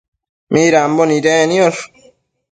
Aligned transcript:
midambo 0.51 1.03
nidec 1.05 1.41
niosh? 1.49 1.81